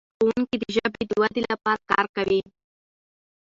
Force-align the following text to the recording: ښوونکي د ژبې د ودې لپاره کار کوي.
ښوونکي 0.17 0.55
د 0.61 0.63
ژبې 0.75 1.03
د 1.07 1.11
ودې 1.21 1.41
لپاره 1.51 1.81
کار 1.91 2.05
کوي. 2.15 2.41